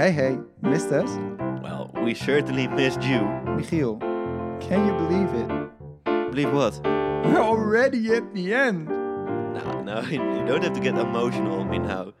[0.00, 1.10] Hey, hey, missed us?
[1.62, 3.18] Well, we certainly missed you.
[3.44, 4.00] Michiel,
[4.58, 6.30] can you believe it?
[6.30, 6.80] Believe what?
[6.82, 8.88] We're already at the end.
[8.88, 12.14] No, no, you don't have to get emotional on me now.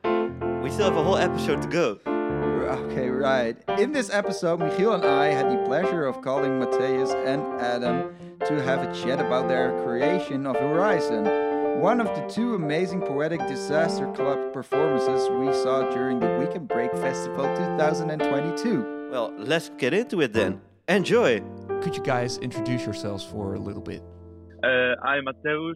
[0.62, 1.98] We still have a whole episode to go.
[2.06, 3.56] Okay, right.
[3.78, 8.62] In this episode, Michiel and I had the pleasure of calling Mateusz and Adam to
[8.62, 11.24] have a chat about their creation of Horizon,
[11.80, 16.92] one of the two amazing Poetic Disaster Club performances we saw during the Weekend Break
[16.92, 19.08] Festival 2022.
[19.10, 20.60] Well, let's get into it then.
[20.88, 21.40] Enjoy!
[21.80, 24.02] Could you guys introduce yourselves for a little bit?
[24.62, 25.72] Uh, I'm Mateusz,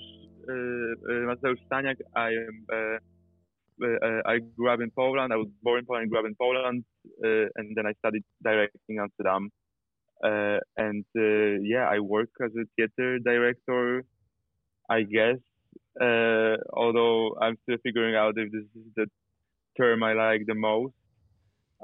[0.47, 1.97] uh, uh, Mateusz Staniak.
[2.15, 2.67] I am.
[2.71, 5.33] Uh, uh, I grew up in Poland.
[5.33, 6.85] I was born in Poland, grew up in Poland,
[7.25, 9.51] uh, and then I studied directing in Amsterdam.
[10.23, 14.05] Uh, and uh, yeah, I work as a theater director,
[14.91, 15.39] I guess.
[16.01, 19.07] Uh, although I'm still figuring out if this is the
[19.77, 20.95] term I like the most.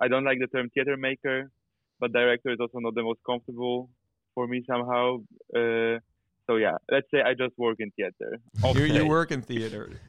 [0.01, 1.51] I don't like the term theater maker,
[1.98, 3.90] but director is also not the most comfortable
[4.34, 5.18] for me somehow.
[5.54, 5.99] Uh,
[6.46, 8.38] so yeah, let's say I just work in theater.
[8.74, 10.01] You, you work in theater.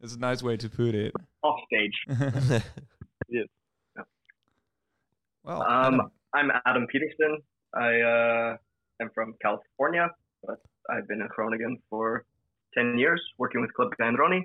[0.00, 1.12] That's a nice way to put it.
[1.42, 2.62] off stage.
[3.28, 3.46] Yes.
[5.44, 7.38] well, Um, Adam, I'm Adam Peterson.
[7.74, 8.56] I uh,
[9.00, 10.10] am from California,
[10.44, 10.58] but
[10.90, 12.24] I've been in Groningen for
[12.76, 14.42] 10 years working with Club Guy & Roni.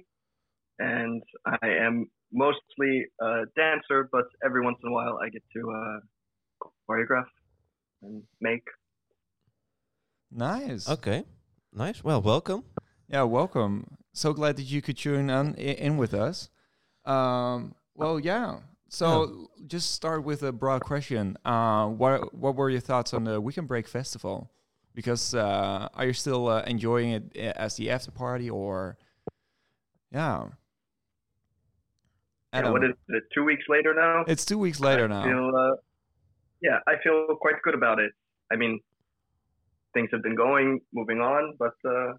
[0.80, 5.72] And I am mostly a dancer, but every once in a while I get to
[5.72, 7.26] uh, choreograph
[8.02, 8.64] and make.
[10.32, 10.88] nice.
[10.90, 11.24] Okay,
[11.74, 12.04] nice.
[12.04, 12.64] Well, welcome.
[13.10, 13.98] Yeah, welcome.
[14.14, 16.50] So glad that you could tune in, in with us.
[17.06, 18.60] Um, well, yeah.
[18.90, 21.38] So just start with a broad question.
[21.44, 24.52] Uh, what what were your thoughts on the Weekend Break Festival?
[24.98, 28.98] Because uh, are you still uh, enjoying it uh, as the after party, or
[30.12, 30.46] yeah?
[32.52, 33.24] Yeah, what is it?
[33.32, 34.26] Two weeks later now.
[34.28, 35.24] it's two weeks later I now.
[35.24, 35.76] Feel, uh,
[36.64, 38.12] yeah, I feel quite good about it.
[38.52, 38.80] I mean,
[39.94, 42.14] things have been going, moving on, but uh,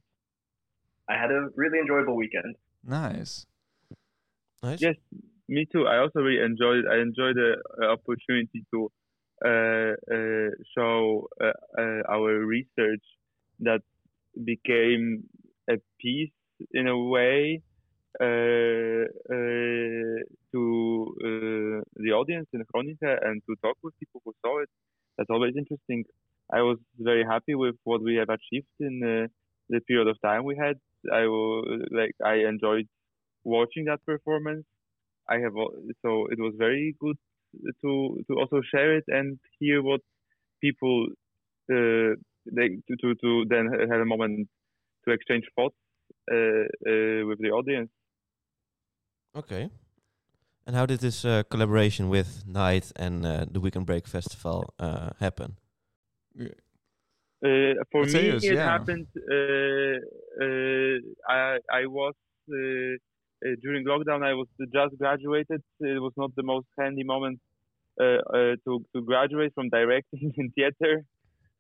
[1.09, 2.55] I had a really enjoyable weekend.
[2.84, 3.44] Nice.
[4.62, 4.81] Nice.
[4.81, 4.94] Yes,
[5.49, 5.88] me too.
[5.88, 6.84] I also really enjoyed.
[6.88, 8.88] I enjoyed the uh, opportunity to
[9.44, 10.50] uh, uh,
[11.41, 13.04] uh, uh, our research
[13.60, 13.81] that
[14.44, 15.25] became
[15.71, 16.32] a piece
[16.72, 17.62] in a way
[20.53, 21.15] to
[21.97, 24.69] the audience in Groningen and to talk with people who saw it.
[25.16, 26.05] That's always interesting.
[26.53, 29.00] I was very happy with what we have achieved in
[29.69, 30.76] the period of time we had.
[31.12, 32.88] I will, like I enjoyed
[33.44, 34.65] watching that performance.
[35.28, 35.55] I have
[36.03, 37.16] so it was very good
[37.83, 40.01] to to also share it and hear what
[40.61, 41.07] people
[41.71, 42.15] uh,
[42.57, 44.49] they to, to to then have a moment
[45.05, 45.77] to exchange thoughts
[46.31, 47.91] uh, uh, with the audience.
[49.37, 49.71] Okay.
[50.67, 55.11] And how did this uh, collaboration with NITE and uh, the Weekend Break Festival uh,
[55.19, 55.57] happen?
[56.39, 58.65] Uh, for Let's me, say it yeah.
[58.65, 59.07] happened.
[59.17, 59.97] Uh,
[60.45, 60.99] uh,
[61.29, 62.15] I I was
[63.62, 64.22] during lockdown.
[64.25, 65.62] I was just graduated.
[65.81, 67.41] It was not the most handy moment
[68.00, 71.04] uh, uh, to to graduate from directing in theater.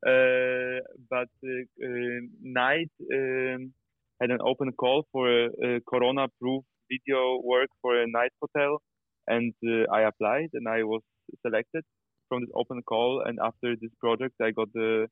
[0.06, 0.78] Uh,
[1.10, 3.72] but uh, uh, NITE um,
[4.20, 8.80] had an open call for a, a corona-proof video work for a NITE hotel,
[9.26, 11.02] and uh, I applied and I was
[11.44, 11.84] selected
[12.28, 13.24] from this open call.
[13.26, 15.08] And after this project, I got the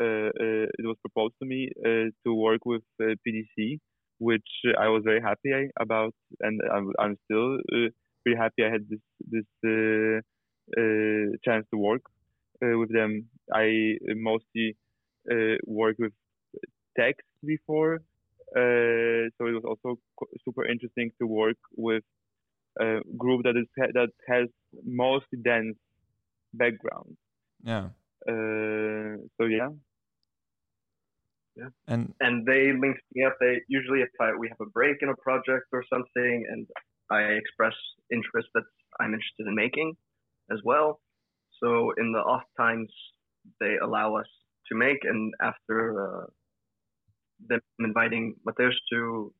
[0.00, 3.78] uh, uh, it was proposed to me uh, to work with uh, PDC,
[4.18, 4.48] which
[4.78, 7.88] I was very happy about, and I'm, I'm still uh,
[8.24, 10.18] very happy I had this this uh,
[10.78, 12.02] uh, chance to work
[12.62, 13.28] uh, with them.
[13.52, 14.76] I mostly
[15.30, 16.12] uh, worked with
[16.96, 17.94] text before,
[18.56, 19.98] uh, so it was also
[20.44, 22.02] super interesting to work with
[22.80, 24.48] a group that is that has
[24.84, 25.76] mostly dance
[26.54, 27.16] background.
[27.62, 27.88] Yeah.
[28.28, 29.70] Uh, so yeah.
[31.86, 33.36] And and they linked me up.
[33.40, 36.66] They usually, if I, we have a break in a project or something, and
[37.10, 37.74] I express
[38.12, 38.64] interest that
[39.00, 39.94] I'm interested in making
[40.50, 41.00] as well.
[41.62, 42.90] So in the off times,
[43.60, 44.26] they allow us
[44.68, 46.26] to make, and after uh,
[47.48, 49.32] them inviting Mateusz to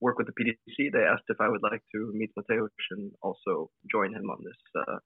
[0.00, 3.70] work with the PDC, they asked if I would like to meet Mateusz and also
[3.90, 4.98] join him on this uh,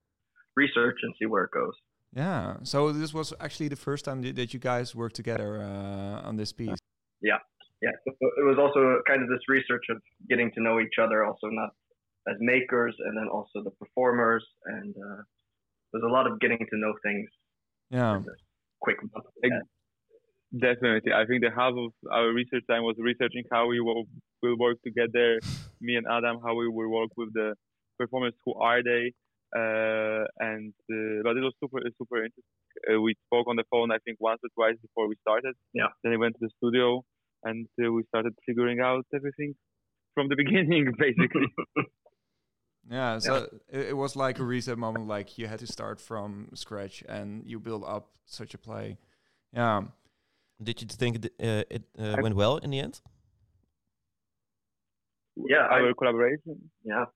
[0.56, 1.74] research and see where it goes.
[2.16, 6.28] Yeah, so this was actually the first time that that you guys worked together uh,
[6.28, 6.78] on this piece.
[7.22, 7.38] yeah,
[8.04, 8.10] so
[8.42, 9.98] it was also kind of this research of
[10.30, 11.70] getting to know each other, also not
[12.30, 15.22] as makers, and then also the performers, and uh,
[15.92, 17.28] there's a lot of getting to know things
[17.90, 18.16] Yeah.
[18.16, 18.24] in
[18.80, 19.26] quick month.
[19.44, 19.68] Ex-
[20.68, 21.12] Definitely.
[21.12, 24.04] I think the half of our research time was researching how we will,
[24.42, 25.38] will work together,
[25.80, 27.48] me and Adam, how we will work with the
[27.98, 29.12] performers, who are they,
[29.58, 32.56] and uh, but it was super super interesting.
[32.88, 35.54] Uh, we spoke on the phone I think once or twice before we started.
[35.72, 35.88] Yeah.
[36.02, 37.04] Then we went to the studio
[37.44, 39.54] and uh, we started figuring out everything
[40.14, 41.48] from the beginning, basically.
[42.88, 46.48] Yeah, so It, it was like a reset moment, like you had to start from
[46.54, 48.96] scratch and you build up such a play.
[49.52, 49.82] Yeah.
[50.62, 53.00] Did you think it, uh, it uh, went well in the end?
[55.36, 56.70] Yeah, I- our collaboration.
[56.84, 57.06] yeah.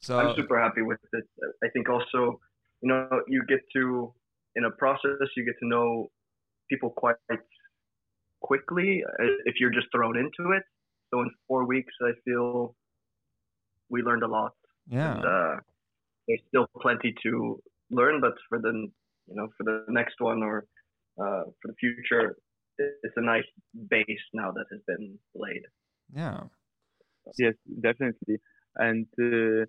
[0.00, 1.24] So I'm super happy with it.
[1.62, 2.40] I think also,
[2.82, 4.12] you know, you get to
[4.56, 6.10] in a process, you get to know
[6.70, 7.16] people quite
[8.40, 10.62] quickly uh, if you're just thrown into it.
[11.10, 12.74] So in four weeks, I feel
[13.88, 14.52] we learned a lot.
[14.88, 15.16] yeah.
[15.16, 15.56] And, uh,
[16.26, 17.58] there's still plenty to
[17.90, 18.72] learn, but for the
[19.28, 20.66] you know for the next one or
[21.18, 22.36] uh, for the future,
[22.78, 23.48] it's a nice
[23.88, 25.62] base now that has been laid.
[26.14, 26.40] Yeah.
[27.38, 28.38] Yes, definitely.
[28.76, 29.64] And uh,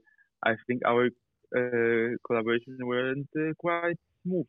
[0.45, 1.07] I think our
[1.56, 4.47] uh, collaboration went uh, quite smooth.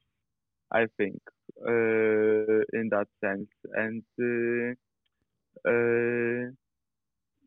[0.72, 1.20] I think
[1.66, 4.74] uh, in that sense, and uh,
[5.68, 6.50] uh,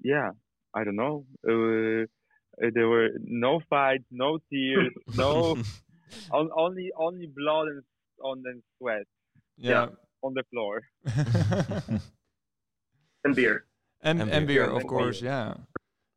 [0.04, 0.32] yeah,
[0.74, 1.26] I don't know.
[1.48, 2.04] Uh,
[2.64, 5.58] uh, there were no fights, no tears, no
[6.32, 7.84] on, only only blood and
[8.24, 9.06] on and sweat
[9.58, 9.90] Yeah.
[10.24, 10.82] on the floor.
[13.24, 13.66] And beer.
[14.02, 14.48] and And and beer.
[14.48, 15.56] beer, of And course, yeah.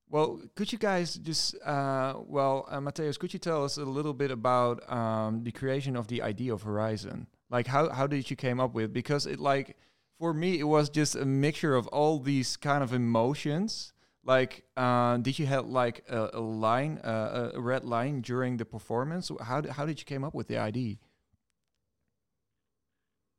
[0.08, 4.14] Well, could you guys just, uh, well, uh, Mateusz, could you tell us a little
[4.14, 7.26] bit about um, the creation of the idea of Horizon?
[7.50, 8.92] Like, how how did you came up with?
[8.92, 9.76] Because it like
[10.18, 13.92] for me, it was just a mixture of all these kind of emotions.
[14.24, 18.64] Like, uh, did you have like a, a line, uh, a red line during the
[18.64, 19.30] performance?
[19.40, 20.96] How did, how did you came up with the idea?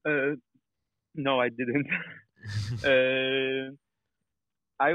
[0.06, 0.36] Uh,
[1.16, 1.88] no, I didn't.
[2.86, 3.76] uh,
[4.80, 4.94] I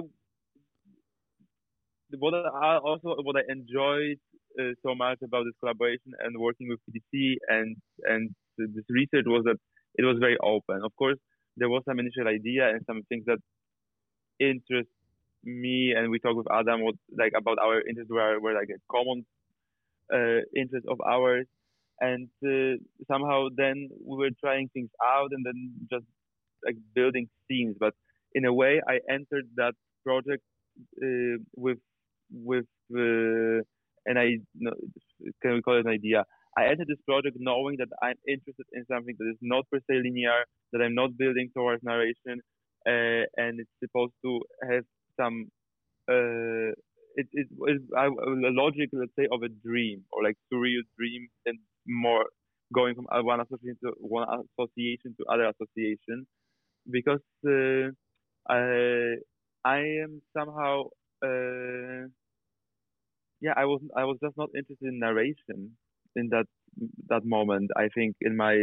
[2.19, 4.19] what I also what I enjoyed
[4.59, 9.45] uh, so much about this collaboration and working with PDC and and this research was
[9.45, 9.57] that
[9.97, 10.83] it was very open.
[10.85, 11.19] Of course,
[11.57, 13.39] there was some initial idea and some things that
[14.41, 14.89] interest
[15.45, 18.81] me, and we talked with Adam what like about our interests were, were like a
[18.91, 19.25] common
[20.13, 21.47] uh, interest of ours
[22.01, 22.77] and uh,
[23.11, 26.05] somehow then we were trying things out and then just
[26.65, 27.95] like building scenes but
[28.35, 29.75] in a way i entered that
[30.05, 30.43] project
[31.03, 31.79] uh, with
[32.33, 33.61] with uh,
[34.07, 34.29] and i
[35.43, 36.25] can we call it an idea?
[36.59, 39.95] I entered this project knowing that i'm interested in something that is not per se
[40.05, 42.41] linear that i'm not building towards narration
[42.87, 44.41] uh, and it's supposed to
[44.71, 44.85] have
[45.19, 45.47] some
[46.11, 46.73] uh,
[47.17, 47.49] it, it
[47.97, 48.09] a
[48.53, 52.27] logic, let's say, of a dream or like surreal dream, and more
[52.75, 56.27] going from one association to one association to other association,
[56.91, 57.91] because uh,
[58.49, 59.17] I
[59.65, 60.85] I am somehow
[61.25, 62.09] uh,
[63.43, 65.77] yeah I was I was just not interested in narration
[66.17, 66.47] in that
[67.09, 67.71] that moment.
[67.77, 68.57] I think in my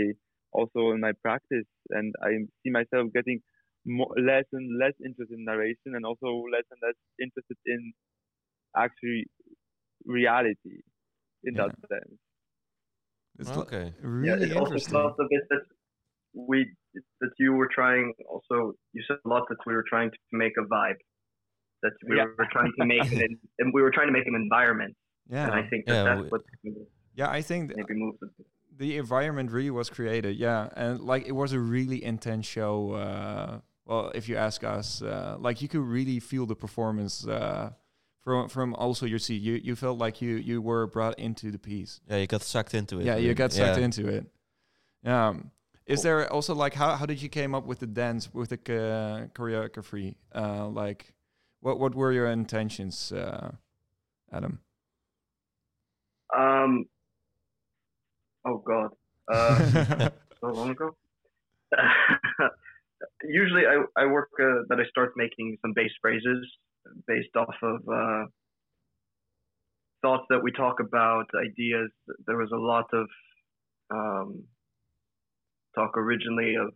[0.52, 2.32] also in my practice, and I
[2.64, 3.42] see myself getting
[3.86, 7.94] more, less and less interested in narration, and also less and less interested in
[8.76, 9.26] actually
[10.06, 10.82] reality
[11.44, 12.20] in that sense.
[13.40, 13.94] It's li- okay.
[14.00, 14.94] Yeah, really it also interesting.
[14.94, 15.66] felt a bit that
[16.34, 16.72] we
[17.22, 18.14] that you were trying.
[18.28, 21.02] Also, you said a lot that we were trying to make a vibe.
[21.84, 22.26] That we Yeah.
[22.38, 24.96] were trying to make an, and we were trying to make an environment.
[25.32, 26.42] And I think that Yeah, that's we- what
[27.16, 27.30] yeah.
[27.30, 28.46] I think maybe moved it.
[28.78, 33.60] the environment really was created yeah and like it was a really intense show uh
[33.86, 37.70] well if you ask us uh like you could really feel the performance uh
[38.24, 41.60] from from also your seat you you felt like you you were brought into the
[41.60, 43.06] piece Yeah, you got sucked into it.
[43.06, 43.84] yeah you got sucked Yeah.
[43.88, 44.24] into it
[45.14, 45.52] um
[45.86, 48.58] is there also like how, how did you came up with the dance with the
[48.58, 51.14] uh, choreography uh like
[51.62, 53.52] what what were your intentions uh
[54.32, 54.60] adam
[56.36, 56.86] Um.
[58.46, 58.92] Oh God.
[59.32, 60.10] Uh,
[60.42, 60.96] so long ago.
[63.24, 66.46] Usually, I I work uh, that I start making some base phrases
[67.08, 68.26] based off of uh,
[70.02, 71.90] thoughts that we talk about, ideas.
[72.26, 73.08] There was a lot of
[73.92, 74.44] um,
[75.76, 76.74] talk originally of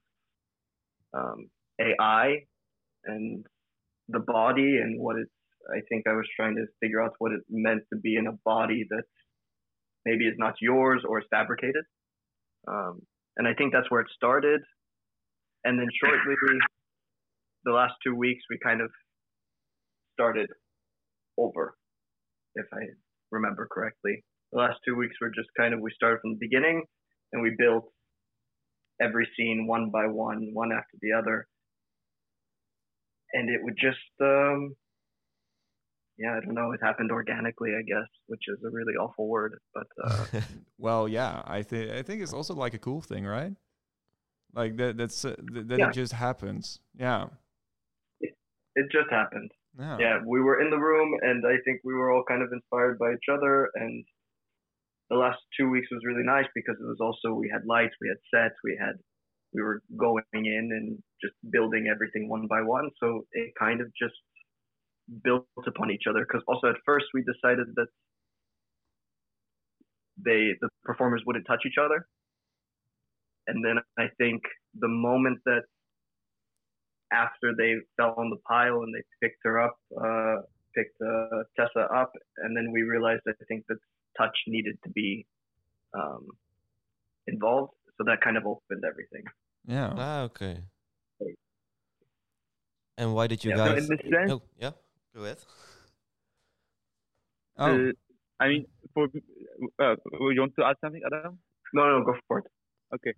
[1.14, 1.50] um,
[1.80, 2.46] AI
[3.06, 3.46] and
[4.10, 5.32] the body and what it's.
[5.72, 8.38] I think I was trying to figure out what it meant to be in a
[8.44, 9.04] body that
[10.06, 11.86] maybe is not yours or is fabricated.
[12.68, 13.00] Um,
[13.38, 14.60] and I think that's where it started.
[15.64, 16.36] And then shortly,
[17.64, 18.90] the last two weeks, we kind of
[20.14, 20.50] started
[21.38, 21.76] over,
[22.56, 22.82] if I
[23.32, 24.24] remember correctly.
[24.52, 26.84] The last two weeks were just kind of, we started from the beginning
[27.32, 27.86] and we built
[29.02, 31.48] every scene one by one, one after the other.
[33.34, 34.76] And it would just, um,
[36.18, 36.72] yeah, I don't know.
[36.72, 40.26] It happened organically, I guess, which is a really awful word, but uh,
[40.78, 43.54] Well, yeah, I think I think it's also like a cool thing, right?
[44.54, 45.88] Like that that's uh, th- that Yeah.
[45.90, 46.80] it just happens.
[46.96, 47.26] Yeah.
[48.22, 49.52] it just happened.
[49.80, 49.98] Yeah.
[50.00, 53.00] yeah, we were in the room, and I think we were all kind of inspired
[53.00, 53.70] by each other.
[53.74, 54.06] And
[55.10, 58.08] the last two weeks was really nice because it was also we had lights, we
[58.08, 58.96] had sets, we had
[59.54, 62.90] we were going in and just building everything one by one.
[63.00, 64.16] So it kind of just
[65.24, 66.26] built upon each other.
[66.26, 67.88] Because also at first we decided that
[70.24, 72.08] they the performers wouldn't touch each other,
[73.48, 74.42] and then I think
[74.80, 75.64] the moment that
[77.12, 80.42] after they fell on the pile and they picked her up, uh,
[80.76, 83.78] picked uh, Tessa up, and then we realized I think that
[84.18, 85.26] touch needed to be
[85.94, 86.28] um,
[87.28, 87.74] involved.
[87.98, 89.24] So that kind of opened everything.
[89.66, 89.94] Yeah.
[89.96, 90.58] ah, okay.
[92.98, 93.84] And why did you Yeah, So guys?
[93.84, 94.72] in this sense, Oh, yeah.
[95.16, 95.38] Go ahead.
[97.58, 97.66] Oh.
[97.66, 97.92] uh,
[98.40, 99.06] I mean, for
[99.80, 99.96] uh,
[100.32, 101.40] you want to add something, Adam?
[101.74, 102.46] No, no, go for it.
[102.94, 103.14] Okay.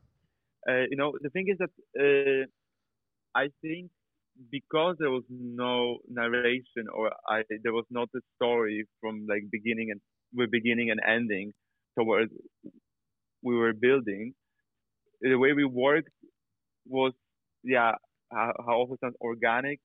[0.68, 2.46] Uh, you know, the thing is that uh,
[3.38, 3.92] I think
[4.52, 9.92] because there was no narration or I there was not a story from like beginning
[9.92, 10.02] and
[10.34, 11.54] with beginning and ending
[11.98, 12.32] towards
[13.42, 14.34] we were building.
[15.22, 16.10] The way we worked
[16.88, 17.14] was
[17.64, 17.94] yeah
[18.32, 19.80] how, often sounds organic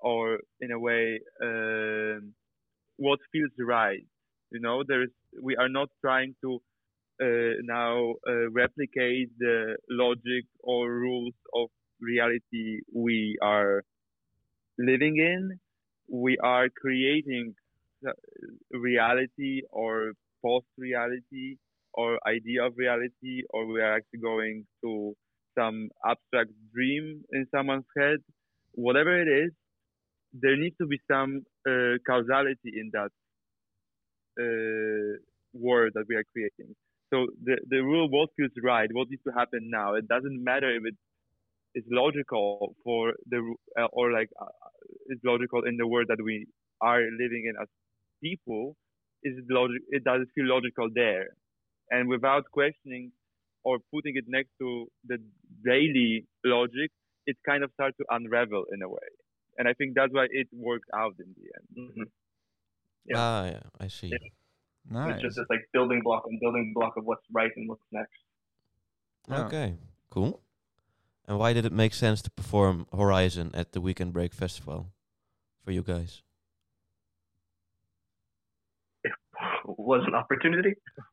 [0.00, 2.34] or in a way um,
[2.96, 4.04] what feels right.
[4.50, 5.10] You know, there is
[5.42, 6.60] we are not trying to
[7.22, 11.68] uh, now uh, replicate the logic or rules of
[12.00, 13.82] reality we are
[14.78, 15.58] living in.
[16.10, 17.54] We are creating
[18.06, 18.12] uh,
[18.72, 20.12] reality or
[20.44, 21.56] post reality
[21.94, 25.14] or idea of reality, or we are actually going to
[25.58, 28.18] some abstract dream in someone's head.
[28.72, 29.52] Whatever it is,
[30.32, 33.10] there needs to be some uh, causality in that
[34.40, 35.18] uh,
[35.52, 36.74] word that we are creating.
[37.12, 39.94] So the the rule what feels right, what needs to happen now.
[39.94, 40.96] It doesn't matter if it
[41.74, 43.40] is logical for the
[43.78, 44.46] uh, or like uh,
[45.06, 46.46] it's logical in the world that we
[46.80, 47.68] are living in as
[48.22, 48.76] people.
[49.22, 49.82] Is it logic?
[49.90, 51.28] It does feel logical there,
[51.90, 53.12] and without questioning
[53.64, 55.18] or putting it next to the
[55.64, 56.90] daily logic,
[57.26, 59.08] it kind of starts to unravel in a way.
[59.58, 61.92] And I think that's why it worked out in the end.
[61.94, 62.02] hmm
[63.06, 63.16] Yeah.
[63.18, 63.62] Ah, yeah.
[63.80, 64.08] I see.
[64.08, 64.18] Yeah.
[64.90, 65.14] nice.
[65.14, 68.12] It's just this like building block and building block of what's right and what's next.
[69.28, 69.46] Yeah.
[69.46, 69.74] Okay.
[70.10, 70.40] Cool.
[71.28, 74.92] And why did it make sense to perform Horizon at the Weekend Break Festival
[75.64, 76.22] for you guys?
[79.78, 80.74] Was an opportunity.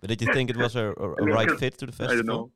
[0.00, 2.08] But did you think it was a mean, right 'cause- fit to the I don't
[2.08, 2.36] festival?
[2.36, 2.52] know.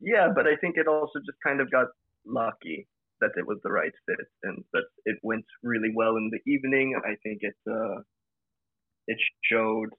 [0.00, 1.88] yeah, but I think it also just kind of got
[2.26, 2.86] lucky
[3.20, 6.94] that it was the right fit and that it went really well in the evening.
[7.04, 8.00] I think it uh,
[9.06, 9.90] it showed.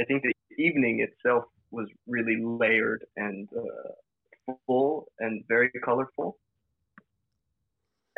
[0.00, 6.38] I think the evening itself was really layered and uh, full and very colorful.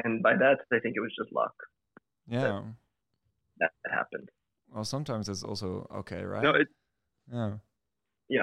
[0.05, 1.55] And by that, I think it was just luck
[2.29, 2.63] yeah.
[3.61, 4.29] that happened.
[4.75, 6.43] Well, sometimes it's also okay, right?
[6.43, 6.69] No, it,
[7.33, 7.57] yeah.
[8.29, 8.43] Yeah.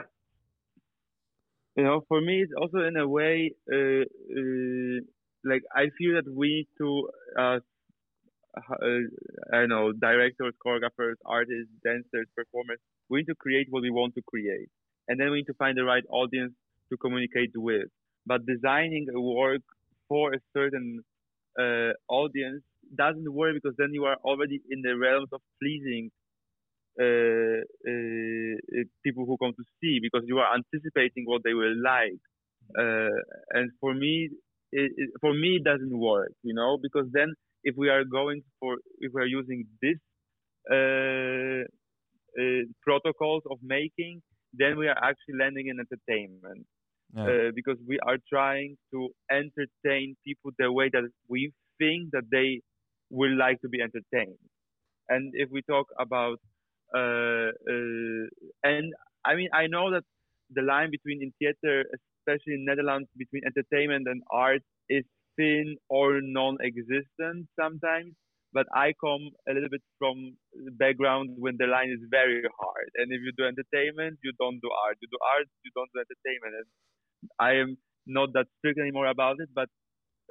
[1.75, 5.00] you know, for me, it's also in a way, uh, uh,
[5.43, 7.09] like I feel that we need to,
[7.39, 7.59] uh,
[8.57, 9.00] uh,
[9.53, 14.13] I don't know, directors, choreographers, artists, dancers, performers, we need to create what we want
[14.15, 14.69] to create,
[15.07, 16.53] and then we need to find the right audience
[16.91, 17.88] to communicate with.
[18.25, 19.62] But designing a work
[20.07, 21.01] for a certain
[21.59, 22.63] uh, audience
[22.95, 26.12] doesn't work because then you are already in the realms of pleasing
[27.00, 31.75] uh, uh, uh, people who come to see because you are anticipating what they will
[31.84, 32.22] like.
[32.77, 33.20] Uh,
[33.51, 34.29] and for me,
[34.72, 38.41] it, it, for me, it doesn't work, you know, because then if we are going
[38.60, 39.98] for, if we are using this
[40.72, 41.63] uh,
[42.39, 44.22] uh, protocols of making,
[44.53, 46.65] then we are actually landing in entertainment
[47.13, 47.29] Yeah.
[47.29, 52.62] uh, because we are trying to entertain people the way that we think that they
[53.10, 54.38] will like to be entertained.
[55.10, 56.39] And if we talk about,
[56.93, 58.93] and
[59.25, 60.03] I mean, I know that
[60.51, 65.03] the line between in theater, especially in Netherlands, between entertainment and art is
[65.38, 68.13] thin or non-existent sometimes.
[68.51, 72.89] But I come a little bit from the background when the line is very hard.
[72.96, 74.98] And if you do entertainment, you don't do art.
[75.01, 76.55] You do art, you don't do entertainment.
[76.58, 76.65] And
[77.39, 77.77] I am
[78.08, 79.69] not that strict anymore about it, but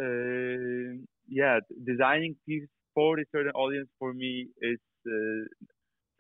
[0.03, 0.99] uh,
[1.29, 5.45] yeah, designing pieces for a certain audience for me is uh,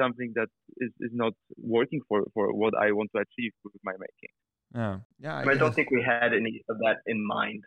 [0.00, 1.32] something that is, is not
[1.76, 4.32] working for, for what I want to achieve with my making.
[4.74, 4.96] Yeah.
[5.20, 5.36] Yeah.
[5.38, 7.62] I, I don't think we had any of that in mind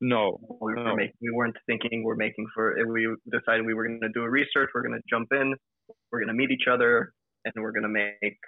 [0.00, 0.94] No, we were no.
[0.96, 2.64] making, we weren't thinking we're making for.
[2.96, 3.02] We
[3.36, 4.68] decided we were going to do a research.
[4.74, 5.54] We're going to jump in.
[6.10, 7.12] We're going to meet each other,
[7.44, 8.38] and we're going to make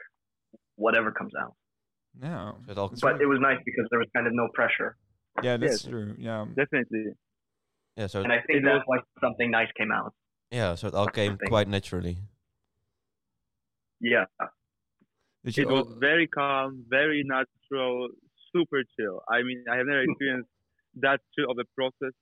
[0.76, 1.54] whatever comes out.
[2.23, 2.52] Yeah.
[2.71, 4.97] It all, But really- it was nice because there was kind of no pressure,
[5.42, 5.90] yeah, that's Yes.
[5.90, 6.14] true.
[6.19, 6.47] Yeah.
[6.61, 7.04] definitely.
[7.97, 10.12] yeah, so and I think It that's why something nice came out.
[10.50, 12.16] yeah, so it all came quite naturally.
[14.00, 14.25] Yeah,
[15.45, 18.09] Did you It was very calm, very natural,
[18.52, 19.23] super chill.
[19.28, 20.50] I mean, I have never experienced
[20.97, 22.12] that chill of a process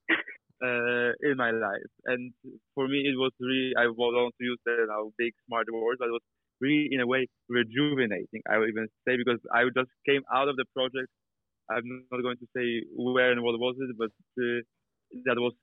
[0.62, 1.92] uh, in my life.
[2.06, 2.32] And
[2.74, 6.08] for me, it was really, I want to use the now big smart words, but
[6.08, 6.22] it was
[6.60, 10.56] really, in a way, rejuvenating, I would even say, because I just came out of
[10.56, 11.08] the project.
[11.70, 14.10] I'm not going to say where and what was it, but
[14.42, 14.62] uh,
[15.26, 15.54] that was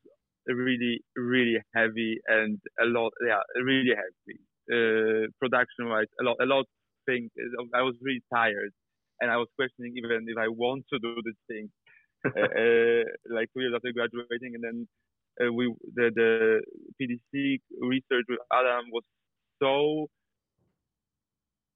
[0.47, 4.39] really, really heavy and a lot, yeah, really heavy.
[4.71, 6.65] Uh, production wise, a lot, a lot of
[7.05, 7.29] things.
[7.73, 8.71] I was really tired
[9.21, 11.69] and I was questioning even if I want to do this thing.
[12.25, 14.87] uh, uh, like two years after graduating, and then
[15.39, 16.61] uh, we the the
[16.99, 19.03] PDC research with Adam was
[19.61, 20.07] so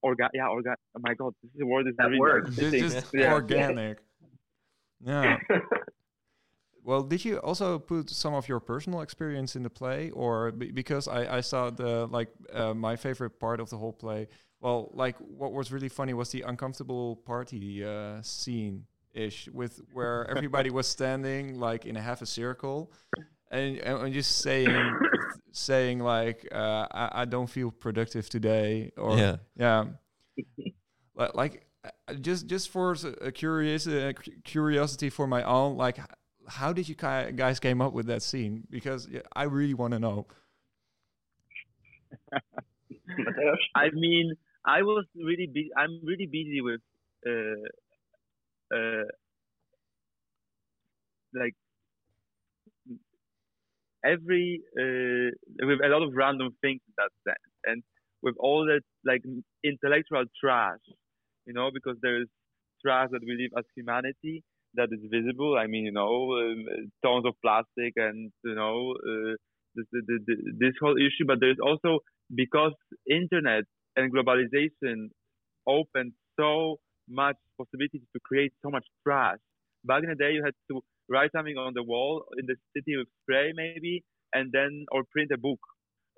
[0.01, 0.29] organ.
[0.33, 0.73] Yeah, organ.
[0.97, 1.87] Oh my God, this is a word.
[1.87, 2.45] Is That really word.
[2.47, 3.33] like just, just Yeah.
[3.33, 3.99] organic.
[5.01, 5.37] Yeah.
[6.83, 10.71] Well, did you also put some of your personal experience in the play, or be-
[10.71, 14.27] because I, I saw the like uh, my favorite part of the whole play?
[14.61, 20.29] Well, like what was really funny was the uncomfortable party uh, scene ish, with where
[20.29, 22.91] everybody was standing like in a half a circle,
[23.51, 24.99] and, and just saying
[25.51, 29.35] saying like uh, I, I don't feel productive today, or yeah.
[29.55, 29.85] yeah.
[31.15, 35.97] Li- like uh, just just for a curious uh, curiosity for my own like
[36.49, 40.25] how did you guys came up with that scene because I really want to know.
[43.75, 44.33] I mean,
[44.65, 45.69] I was really busy.
[45.77, 46.81] I'm really busy with,
[47.27, 47.67] uh,
[48.75, 49.03] uh,
[51.33, 51.55] like
[54.03, 55.31] every uh,
[55.67, 57.83] with a lot of random things in that sense, and
[58.21, 59.21] with all that like
[59.63, 60.79] intellectual trash,
[61.45, 62.27] you know, because there's
[62.83, 64.43] trash that we live as humanity
[64.75, 65.57] that is visible.
[65.57, 66.65] I mean, you know, um,
[67.03, 69.35] tons of plastic and you know, uh,
[69.75, 71.25] this, the, this whole issue.
[71.27, 71.99] But there's also
[72.33, 72.73] because
[73.09, 73.63] internet
[73.95, 75.09] and globalization
[75.67, 76.77] opened so
[77.09, 79.37] much possibilities to create so much trash.
[79.85, 82.97] Back in the day, you had to write something on the wall in the city
[82.97, 84.03] with spray, maybe,
[84.33, 85.59] and then or print a book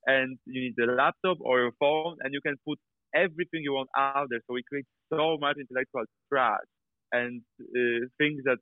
[0.07, 2.79] and you need the laptop or your phone, and you can put
[3.14, 4.40] everything you want out there.
[4.47, 6.69] So we create so much intellectual trash
[7.12, 8.59] and uh, things that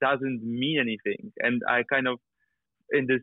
[0.00, 1.32] doesn't mean anything.
[1.38, 2.18] And I kind of
[2.90, 3.20] in this,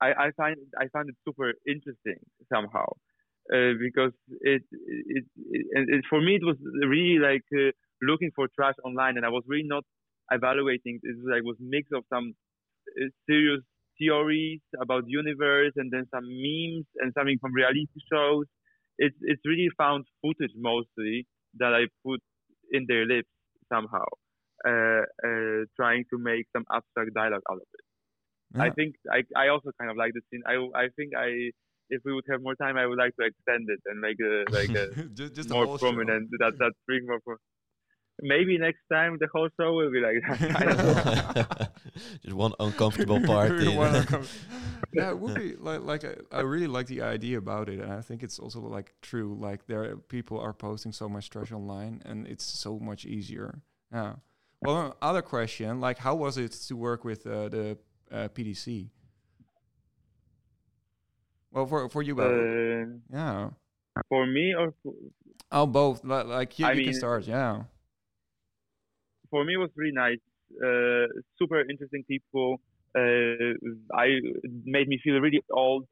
[0.00, 2.18] I, I find I find it super interesting
[2.52, 2.86] somehow
[3.52, 6.56] uh, because it it, it, it for me it was
[6.88, 7.70] really like uh,
[8.02, 9.84] looking for trash online, and I was really not
[10.30, 11.00] evaluating.
[11.02, 12.34] It was like was mix of some
[13.00, 13.62] uh, serious
[13.98, 18.46] theories about universe and then some memes and something from reality shows.
[18.98, 21.26] It's it's really found footage mostly
[21.58, 22.20] that I put
[22.70, 23.28] in their lips
[23.72, 24.06] somehow,
[24.66, 27.84] uh, uh, trying to make some abstract dialogue out of it.
[28.60, 30.42] I think I I also kind of like the scene.
[30.46, 31.50] I I think I
[31.90, 34.44] if we would have more time, I would like to extend it and make a
[34.50, 35.78] like a just, just the more show.
[35.78, 37.38] prominent that that bring more.
[38.18, 40.56] Pro- Maybe next time the whole show will be like that.
[40.56, 40.76] I don't
[41.50, 41.66] know.
[42.22, 43.68] Just one uncomfortable party.
[43.76, 44.28] One uncom-
[44.92, 47.92] yeah, it would be like like I, I really like the idea about it, and
[47.92, 49.36] I think it's also like true.
[49.38, 53.60] Like there, are- people are posting so much trash online, and it's so much easier.
[53.92, 54.14] Yeah.
[54.62, 57.78] Well, other question, like how was it to work with uh, the
[58.10, 58.88] uh, PDC?
[61.50, 62.32] Well, for for you, both.
[62.32, 63.50] Uh, yeah.
[64.08, 64.92] for me or for,
[65.52, 66.02] Oh, both.
[66.04, 67.26] Li- Like you, I you can start.
[67.26, 67.64] Yeah.
[69.30, 70.18] For me it was really nice.
[70.62, 71.06] Uh,
[71.38, 72.60] super interesting people.
[72.96, 73.54] Uh,
[73.92, 74.20] I
[74.64, 75.84] made me feel really old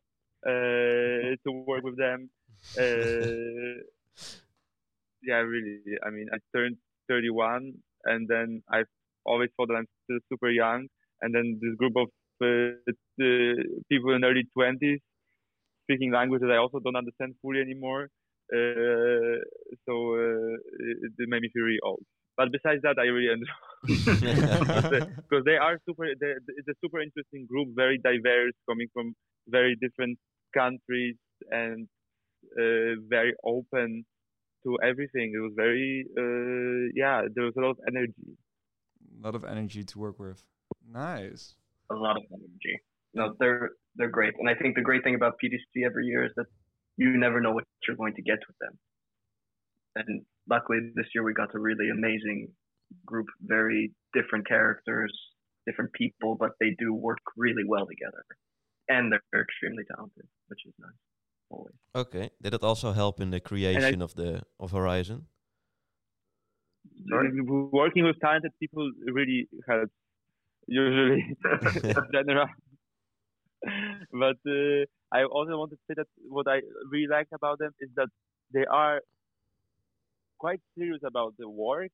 [0.47, 2.31] uh, to work with them.
[2.79, 3.83] Uh,
[5.23, 5.81] yeah, really.
[6.05, 6.77] I mean, I turned
[7.09, 7.73] 31,
[8.05, 8.85] and then I
[9.25, 10.87] always thought that I'm still super young.
[11.23, 12.09] And then this group of
[12.42, 12.75] uh,
[13.18, 14.99] the people in early 20s
[15.85, 18.09] speaking languages I also don't understand fully anymore.
[18.53, 19.38] Uh,
[19.87, 22.03] so uh, it, it made me feel really old.
[22.37, 23.53] But besides that, I really enjoy
[25.29, 26.05] because they are super.
[26.07, 29.14] it's a super interesting group, very diverse, coming from
[29.49, 30.18] very different
[30.55, 31.16] countries
[31.51, 31.88] and
[32.59, 34.05] uh, very open
[34.64, 35.33] to everything.
[35.35, 38.38] It was very, uh, yeah, there was a lot of energy.
[39.21, 40.42] A lot of energy to work with.
[40.90, 41.55] Nice.
[41.90, 42.81] a lot of energy.
[43.14, 46.33] No, they're they're great, and I think the great thing about PDC every year is
[46.37, 46.47] that
[46.97, 48.79] you never know what you're going to get with them.
[49.97, 52.48] and luckily this year we got a really amazing
[53.07, 55.12] group, very different characters,
[55.66, 58.24] different people, but they do work really well together,
[58.88, 60.90] and they're extremely talented, which is nice.
[61.50, 61.74] Always.
[61.94, 62.31] Okay.
[62.40, 65.26] Did it also help in the creation of the of Horizon?
[67.09, 67.31] Sorry?
[67.72, 69.92] Working with talented people really helps,
[70.66, 71.37] usually,
[71.85, 72.48] in general.
[74.12, 77.90] but uh, I also want to say that what I really like about them is
[77.96, 78.09] that
[78.52, 79.00] they are
[80.44, 81.92] quite serious about the work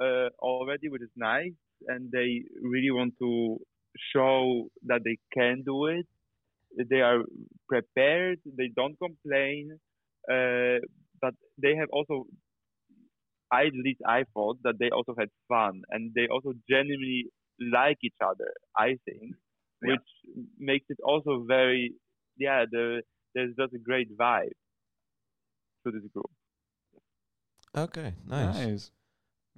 [0.00, 1.58] uh, already, which is nice,
[1.92, 2.30] and they
[2.62, 3.58] really want to
[4.12, 6.06] show that they can do it.
[6.90, 7.22] They are
[7.68, 8.38] prepared.
[8.58, 9.78] They don't complain,
[10.30, 10.78] uh,
[11.22, 12.26] but they have also
[13.52, 17.26] I at least I thought that they also had fun and they also genuinely
[17.60, 18.52] like each other.
[18.76, 19.36] I think,
[19.82, 19.92] Yeah.
[19.92, 20.08] which
[20.58, 21.94] makes it also very
[22.38, 22.64] yeah.
[22.70, 23.02] The
[23.34, 24.56] there's just a great vibe
[25.84, 26.30] to this group.
[27.76, 28.54] Okay, nice.
[28.56, 28.90] Nice.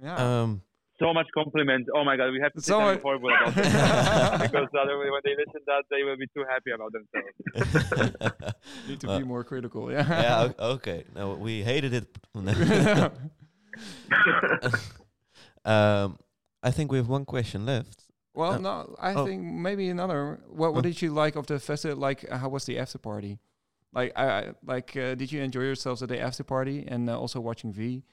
[0.01, 0.15] Yeah.
[0.41, 0.61] Um,
[1.01, 1.87] So much compliment.
[1.95, 5.09] Oh my god, we have to So say something much- horrible about them because otherwise
[5.15, 7.33] when they listen that they will be too happy about themselves.
[8.87, 9.91] Need to well, be more critical.
[9.91, 10.05] Yeah.
[10.07, 10.51] yeah.
[10.75, 11.05] Okay.
[11.15, 12.07] No, we hated it.
[15.65, 16.17] um,
[16.63, 18.05] I think we have one question left.
[18.33, 19.25] well, Uh, no, I oh.
[19.25, 20.39] think maybe another.
[20.49, 20.89] What What Oh.
[20.89, 21.97] did you like of the festival?
[21.97, 23.39] Like, uh, how was the after party?
[23.93, 24.95] Like, I I- like.
[24.95, 28.03] Uh, did you enjoy yourselves at the after party and uh, also watching V?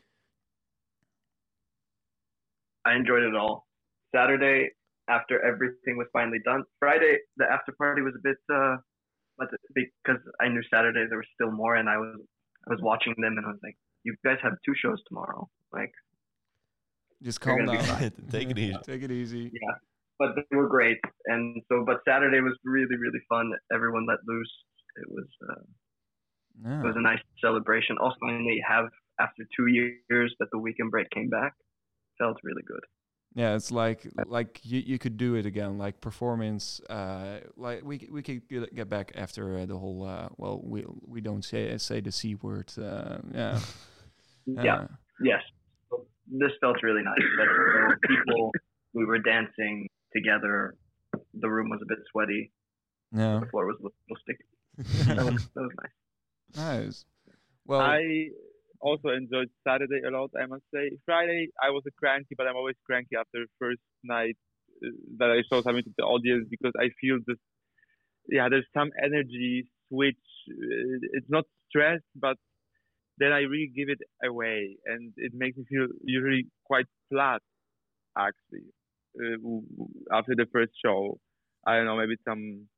[2.85, 3.67] I enjoyed it all.
[4.15, 4.71] Saturday,
[5.09, 6.65] after everything was finally done.
[6.79, 8.77] Friday, the after party was a bit, uh,
[9.37, 12.17] but because I knew Saturday there was still more, and I was
[12.67, 15.93] I was watching them, and I was like, "You guys have two shows tomorrow." Like,
[17.23, 17.85] Just calm down.
[18.31, 18.77] Take it easy.
[18.85, 19.51] Take it easy.
[19.53, 19.75] yeah,
[20.19, 23.53] but they were great, and so but Saturday was really really fun.
[23.73, 24.53] Everyone let loose.
[25.03, 25.63] It was uh,
[26.65, 26.81] Yeah.
[26.81, 27.97] it was a nice celebration.
[28.01, 28.87] Also, finally have
[29.21, 31.55] after two years that the weekend break came back,
[32.19, 32.85] felt really good.
[33.35, 36.81] Yeah, it's like like you, you could do it again, like performance.
[36.89, 40.05] Uh, like we we could get, get back after uh, the whole.
[40.05, 42.73] Uh, well, we we don't say say the c word.
[42.79, 43.61] Uh, yeah.
[44.47, 44.87] Yeah.
[45.21, 45.43] Yes,
[46.31, 47.19] this felt really nice.
[47.39, 48.53] Like, there were people,
[48.95, 50.75] we were dancing together.
[51.35, 52.53] The room was a bit sweaty.
[53.13, 53.41] Yeah.
[53.41, 54.45] The floor was a little sticky.
[55.07, 56.57] That was, that was nice.
[56.57, 57.05] nice.
[57.67, 58.29] Well, I
[58.81, 60.31] also enjoyed Saturday a lot.
[60.41, 64.37] I must say, Friday I was a cranky, but I'm always cranky after first night
[64.85, 67.39] uh, that I show something to the audience because I feel this.
[68.29, 70.17] Yeah, there's some energy switch.
[70.49, 72.37] Uh, It's not stress, but
[73.19, 77.43] then I really give it away, and it makes me feel usually quite flat.
[78.17, 78.67] Actually,
[79.21, 81.19] uh, after the first show,
[81.67, 82.69] I don't know, maybe some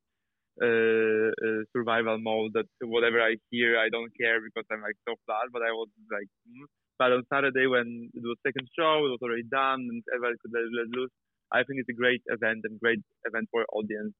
[0.61, 5.15] uh, uh, survival mode that whatever I hear, I don't care because I'm like so
[5.27, 5.49] flat.
[5.53, 6.67] But I was like, mm.
[6.99, 10.53] but on Saturday when it was second show, it was already done and everybody could
[10.53, 11.15] let, let loose.
[11.53, 14.15] I think it's a great event and great event for audience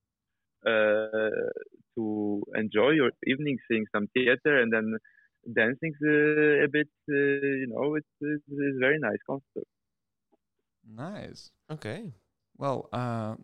[0.67, 1.49] uh,
[1.97, 4.97] to enjoy your evening, seeing some theater and then
[5.55, 6.89] dancing uh, a bit.
[7.09, 9.69] Uh, you know, it's, it's, it's very nice concert.
[10.85, 11.51] nice.
[11.71, 12.13] Okay.
[12.57, 13.37] Well, uh,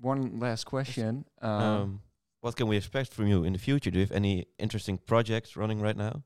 [0.00, 1.24] one last question.
[1.42, 2.00] Um, Um,
[2.40, 3.90] what can we expect from you in the future?
[3.90, 6.22] Do you have any interesting projects running right now?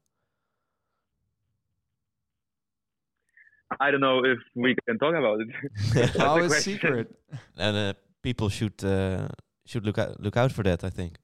[3.81, 5.49] I don't know if we can talk about it.
[5.95, 6.73] That's the it's question.
[6.75, 7.15] secret.
[7.57, 9.29] and uh, people should uh,
[9.65, 10.85] should look out look out for that.
[10.85, 11.17] I think.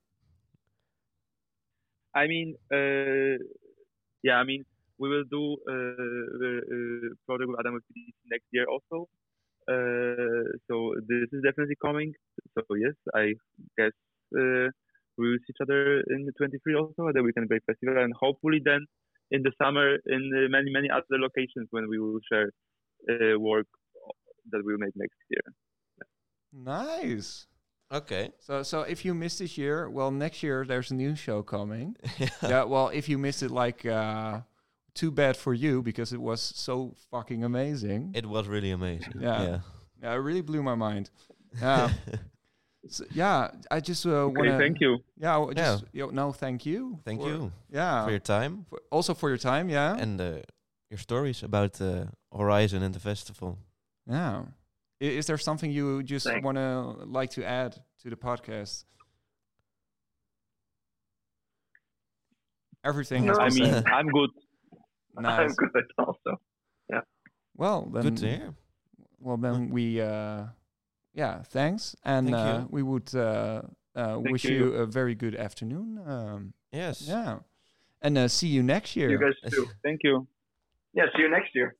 [2.14, 3.37] I mean, uh,
[4.22, 4.64] yeah, I mean,
[4.98, 6.03] we will do uh,
[6.42, 9.09] the uh, project with Adam with PDC next year also.
[9.70, 12.14] Uh, so this is definitely coming.
[12.55, 13.35] So yes, I
[13.77, 13.92] guess
[14.36, 14.68] uh,
[15.16, 18.12] we will see each other in the 23 also at the Weekend Break Festival, and
[18.18, 18.86] hopefully then
[19.30, 22.50] in the summer in uh, many many other locations when we will share
[23.10, 23.66] uh, work
[24.50, 25.42] that we'll make next year.
[26.52, 27.46] Nice.
[27.90, 28.30] Okay.
[28.40, 31.96] So, so if you missed this year, well, next year there's a new show coming.
[32.18, 32.28] yeah.
[32.42, 32.64] yeah.
[32.64, 34.40] Well, if you missed it, like, uh,
[34.94, 38.12] too bad for you because it was so fucking amazing.
[38.14, 39.14] It was really amazing.
[39.20, 39.42] Yeah.
[39.42, 39.58] Yeah.
[40.02, 41.10] yeah, it really blew my mind.
[41.60, 41.90] Yeah.
[42.90, 44.59] So, yeah, I just uh, Okay, want to.
[44.59, 44.98] thank you.
[45.16, 45.55] Yeah, I Yeah.
[45.55, 46.98] just, yo, no, thank you.
[47.05, 48.05] Thank for- you Yeah.
[48.05, 49.68] for your time for- also for your time.
[49.70, 49.96] Yeah.
[50.03, 50.38] and uh,
[50.90, 53.59] your stories about uh, Horizon and the festival.
[54.07, 54.42] yeah.
[55.01, 57.72] I- Is there something you just want to like to add
[58.03, 58.85] to the podcast?
[62.85, 63.74] Everything No, I mean.
[63.87, 64.31] I'm good.
[65.20, 65.51] Nice.
[65.51, 66.40] I'm good also.
[66.88, 67.01] Yeah.
[67.57, 68.55] Well, then, Good to hear.
[69.20, 70.44] well, then we, uh,
[71.18, 72.68] yeah, thanks, and Thank uh, you.
[72.70, 73.62] we would uh,
[73.96, 74.57] uh, wish you.
[74.57, 74.74] you.
[74.74, 75.98] a very good afternoon.
[76.07, 77.02] Um, Yes.
[77.09, 77.38] yeah,
[78.02, 79.11] and uh, see you next year.
[79.11, 79.66] You guys too.
[79.83, 80.26] Thank you.
[80.94, 81.74] yeah, see you next year.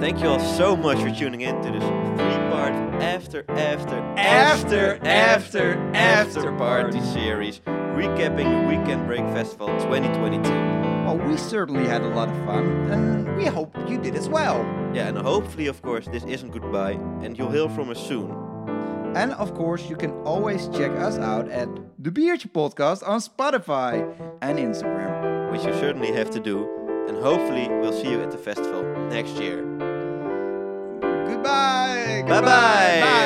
[0.00, 1.82] Thank you all so much for tuning in to this
[2.18, 7.00] three-part after after After, after, after party party.
[7.12, 7.60] series
[8.00, 10.79] recapping the Weekend Break Festival 2022.
[11.10, 14.58] Well, we certainly had a lot of fun, and we hope you did as well.
[14.94, 16.92] Yeah, and hopefully, of course, this isn't goodbye,
[17.22, 18.30] and you'll hear from us soon.
[19.16, 21.68] And of course, you can always check us out at
[21.98, 24.04] the Biertje Podcast on Spotify
[24.40, 25.50] and Instagram.
[25.50, 26.68] which you certainly have to do.
[27.08, 29.64] And hopefully, we'll see you at the festival next year.
[31.26, 32.22] Goodbye.
[32.28, 33.19] Bye bye.